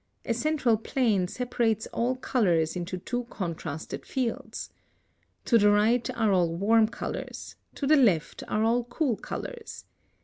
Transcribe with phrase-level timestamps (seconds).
[0.25, 4.71] A central plane separates all colors into two contrasted fields.
[5.45, 9.85] To the right are all warm colors, to the left are all cool colors.